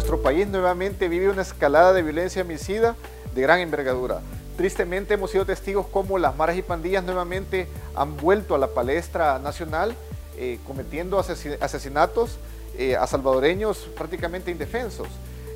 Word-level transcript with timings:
nuestro 0.00 0.22
país 0.22 0.48
nuevamente 0.48 1.08
vive 1.08 1.28
una 1.28 1.42
escalada 1.42 1.92
de 1.92 2.00
violencia 2.00 2.40
homicida 2.40 2.96
de 3.34 3.42
gran 3.42 3.60
envergadura. 3.60 4.22
Tristemente 4.56 5.12
hemos 5.12 5.30
sido 5.30 5.44
testigos 5.44 5.86
cómo 5.88 6.16
las 6.16 6.34
maras 6.34 6.56
y 6.56 6.62
pandillas 6.62 7.04
nuevamente 7.04 7.68
han 7.94 8.16
vuelto 8.16 8.54
a 8.54 8.58
la 8.58 8.68
palestra 8.68 9.38
nacional 9.38 9.94
eh, 10.38 10.58
cometiendo 10.66 11.18
asesinatos 11.18 12.38
eh, 12.78 12.96
a 12.96 13.06
salvadoreños 13.06 13.90
prácticamente 13.94 14.50
indefensos. 14.50 15.06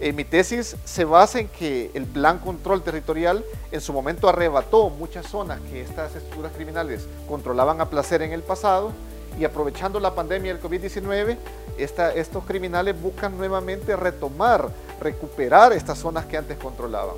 Eh, 0.00 0.12
mi 0.12 0.24
tesis 0.24 0.74
se 0.84 1.04
basa 1.04 1.38
en 1.38 1.46
que 1.46 1.92
el 1.94 2.06
plan 2.06 2.40
control 2.40 2.82
territorial 2.82 3.44
en 3.70 3.80
su 3.80 3.92
momento 3.92 4.28
arrebató 4.28 4.90
muchas 4.90 5.24
zonas 5.28 5.60
que 5.70 5.82
estas 5.82 6.16
estructuras 6.16 6.50
criminales 6.50 7.06
controlaban 7.28 7.80
a 7.80 7.88
placer 7.88 8.22
en 8.22 8.32
el 8.32 8.42
pasado 8.42 8.90
y 9.38 9.44
aprovechando 9.44 9.98
la 10.00 10.14
pandemia 10.14 10.54
del 10.54 10.62
COVID-19, 10.62 11.36
estos 11.78 12.44
criminales 12.44 13.00
buscan 13.00 13.36
nuevamente 13.36 13.96
retomar, 13.96 14.68
recuperar 15.00 15.72
estas 15.72 15.98
zonas 15.98 16.26
que 16.26 16.36
antes 16.36 16.56
controlaban. 16.58 17.16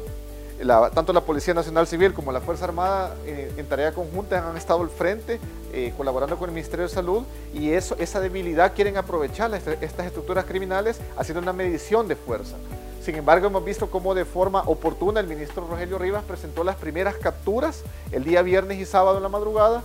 tanto 0.94 1.12
la 1.12 1.20
Policía 1.20 1.54
Nacional 1.54 1.86
Civil 1.86 2.14
como 2.14 2.32
la 2.32 2.40
Fuerza 2.40 2.64
Armada 2.64 3.16
eh, 3.26 3.52
en 3.56 3.66
tarea 3.66 3.92
conjunta 3.92 4.48
han 4.48 4.56
estado 4.56 4.82
al 4.82 4.88
frente 4.88 5.40
eh, 5.72 5.92
colaborando 5.96 6.38
con 6.38 6.48
el 6.48 6.54
Ministerio 6.54 6.86
de 6.86 6.92
Salud 6.92 7.24
y 7.52 7.72
esa 7.72 8.20
debilidad 8.20 8.72
quieren 8.74 8.96
aprovechar 8.96 9.52
estas 9.54 10.06
estructuras 10.06 10.44
criminales 10.44 11.00
haciendo 11.16 11.42
una 11.42 11.52
medición 11.52 12.06
de 12.06 12.16
fuerza. 12.16 12.56
Sin 13.04 13.16
embargo, 13.16 13.48
hemos 13.48 13.62
visto 13.62 13.90
cómo 13.90 14.14
de 14.14 14.24
forma 14.24 14.62
oportuna 14.64 15.20
el 15.20 15.26
ministro 15.26 15.66
Rogelio 15.66 15.98
Rivas 15.98 16.24
presentó 16.24 16.64
las 16.64 16.76
primeras 16.76 17.16
capturas 17.16 17.82
el 18.12 18.24
día 18.24 18.40
viernes 18.40 18.78
y 18.78 18.86
sábado 18.86 19.18
en 19.18 19.22
la 19.22 19.28
madrugada 19.28 19.82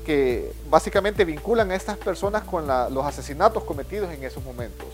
que 0.00 0.52
básicamente 0.68 1.24
vinculan 1.24 1.70
a 1.70 1.74
estas 1.74 1.96
personas 1.96 2.44
con 2.44 2.66
los 2.66 3.04
asesinatos 3.04 3.64
cometidos 3.64 4.12
en 4.12 4.24
esos 4.24 4.44
momentos. 4.44 4.86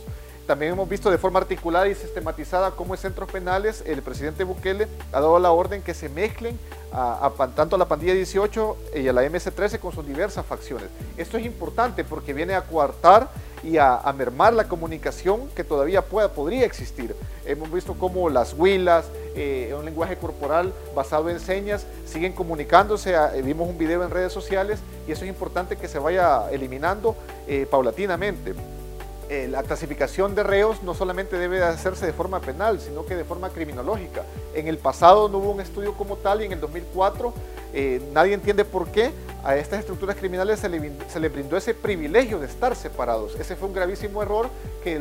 También 0.46 0.72
hemos 0.72 0.88
visto 0.88 1.10
de 1.10 1.18
forma 1.18 1.40
articulada 1.40 1.88
y 1.88 1.94
sistematizada 1.94 2.70
cómo 2.70 2.94
en 2.94 3.00
centros 3.00 3.30
penales 3.30 3.82
el 3.84 4.00
presidente 4.02 4.44
Bukele 4.44 4.86
ha 5.12 5.20
dado 5.20 5.38
la 5.40 5.50
orden 5.50 5.82
que 5.82 5.92
se 5.92 6.08
mezclen 6.08 6.58
a, 6.96 7.30
tanto 7.54 7.76
a 7.76 7.78
la 7.78 7.86
pandilla 7.86 8.14
18 8.14 8.76
y 8.96 9.08
a 9.08 9.12
la 9.12 9.22
MS-13 9.22 9.78
con 9.78 9.92
sus 9.92 10.06
diversas 10.06 10.46
facciones. 10.46 10.88
Esto 11.16 11.36
es 11.36 11.44
importante 11.44 12.04
porque 12.04 12.32
viene 12.32 12.54
a 12.54 12.62
coartar 12.62 13.28
y 13.62 13.76
a, 13.76 14.00
mermar 14.16 14.54
la 14.54 14.68
comunicación 14.68 15.48
que 15.54 15.64
todavía 15.64 16.02
pueda, 16.02 16.32
podría 16.32 16.64
existir. 16.64 17.14
Hemos 17.44 17.70
visto 17.70 17.94
cómo 17.94 18.30
las 18.30 18.54
huilas, 18.54 19.06
eh, 19.34 19.74
un 19.76 19.84
lenguaje 19.84 20.16
corporal 20.16 20.72
basado 20.94 21.28
en 21.28 21.40
señas, 21.40 21.86
siguen 22.06 22.32
comunicándose. 22.32 23.14
Ah, 23.14 23.32
vimos 23.42 23.68
un 23.68 23.76
video 23.76 24.02
en 24.02 24.10
redes 24.10 24.32
sociales 24.32 24.78
y 25.06 25.12
eso 25.12 25.24
es 25.24 25.28
importante 25.28 25.76
que 25.76 25.88
se 25.88 25.98
vaya 25.98 26.50
eliminando 26.50 27.14
eh, 27.46 27.66
paulatinamente. 27.70 28.54
Eh, 29.28 29.48
la 29.50 29.64
clasificación 29.64 30.36
de 30.36 30.44
reos 30.44 30.84
no 30.84 30.94
solamente 30.94 31.36
debe 31.36 31.62
hacerse 31.62 32.06
de 32.06 32.12
forma 32.12 32.40
penal, 32.40 32.80
sino 32.80 33.04
que 33.04 33.16
de 33.16 33.24
forma 33.24 33.50
criminológica. 33.50 34.22
En 34.54 34.68
el 34.68 34.78
pasado 34.78 35.28
no 35.28 35.38
hubo 35.38 35.50
un 35.50 35.60
estudio 35.60 35.94
como 35.94 36.16
tal 36.16 36.42
y 36.42 36.44
en 36.44 36.52
el 36.52 36.60
2004 36.60 37.32
eh, 37.74 38.00
nadie 38.12 38.34
entiende 38.34 38.64
por 38.64 38.88
qué 38.88 39.10
a 39.44 39.56
estas 39.56 39.80
estructuras 39.80 40.16
criminales 40.16 40.60
se 40.60 40.68
le, 40.68 41.28
brindó 41.28 41.56
ese 41.56 41.74
privilegio 41.74 42.38
de 42.38 42.46
estar 42.46 42.74
separados. 42.74 43.34
Ese 43.34 43.56
fue 43.56 43.68
un 43.68 43.74
gravísimo 43.74 44.22
error 44.22 44.48
que 44.82 45.00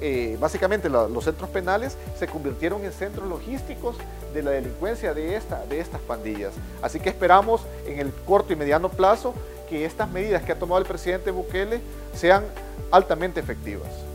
eh, 0.00 0.36
básicamente 0.40 0.88
los 0.88 1.24
centros 1.24 1.48
penales 1.50 1.96
se 2.18 2.26
convirtieron 2.26 2.84
en 2.84 2.92
centros 2.92 3.28
logísticos 3.28 3.96
de 4.34 4.42
la 4.42 4.50
delincuencia 4.50 5.14
de, 5.14 5.36
esta, 5.36 5.64
de 5.66 5.80
estas 5.80 6.00
pandillas. 6.00 6.54
Así 6.82 7.00
que 7.00 7.08
esperamos 7.10 7.62
en 7.86 7.98
el 7.98 8.12
corto 8.26 8.52
y 8.52 8.56
mediano 8.56 8.88
plazo 8.88 9.34
que 9.68 9.84
estas 9.84 10.10
medidas 10.10 10.42
que 10.42 10.52
ha 10.52 10.58
tomado 10.58 10.80
el 10.80 10.86
presidente 10.86 11.30
Bukele 11.30 11.80
sean 12.14 12.44
altamente 12.90 13.40
efectivas. 13.40 14.07